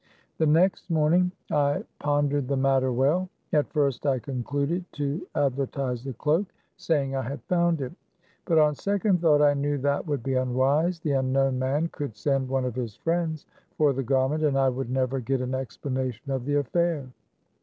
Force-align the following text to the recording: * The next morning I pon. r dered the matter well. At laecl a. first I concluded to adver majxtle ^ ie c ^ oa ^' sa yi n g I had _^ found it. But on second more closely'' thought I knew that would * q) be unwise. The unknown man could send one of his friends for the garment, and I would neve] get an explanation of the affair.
* 0.21 0.37
The 0.39 0.47
next 0.47 0.89
morning 0.89 1.31
I 1.51 1.83
pon. 1.99 2.23
r 2.25 2.31
dered 2.41 2.47
the 2.47 2.57
matter 2.57 2.91
well. 2.91 3.29
At 3.53 3.59
laecl 3.59 3.59
a. 3.59 3.63
first 3.69 4.05
I 4.07 4.17
concluded 4.17 4.83
to 4.93 5.27
adver 5.35 5.67
majxtle 5.67 5.75
^ 6.03 6.07
ie 6.07 6.13
c 6.13 6.13
^ 6.13 6.15
oa 6.31 6.39
^' 6.39 6.45
sa 6.75 6.93
yi 6.95 6.99
n 7.03 7.09
g 7.09 7.15
I 7.17 7.21
had 7.21 7.37
_^ 7.41 7.41
found 7.43 7.81
it. 7.81 7.91
But 8.45 8.57
on 8.57 8.73
second 8.73 9.21
more 9.21 9.37
closely'' 9.37 9.37
thought 9.41 9.45
I 9.47 9.53
knew 9.53 9.77
that 9.77 10.07
would 10.07 10.23
* 10.23 10.23
q) 10.23 10.31
be 10.31 10.33
unwise. 10.39 10.99
The 11.01 11.11
unknown 11.11 11.59
man 11.59 11.89
could 11.89 12.15
send 12.15 12.49
one 12.49 12.65
of 12.65 12.73
his 12.73 12.95
friends 12.95 13.45
for 13.77 13.93
the 13.93 14.01
garment, 14.01 14.41
and 14.41 14.57
I 14.57 14.69
would 14.69 14.89
neve] 14.89 15.23
get 15.23 15.39
an 15.39 15.53
explanation 15.53 16.31
of 16.31 16.45
the 16.45 16.55
affair. 16.55 17.05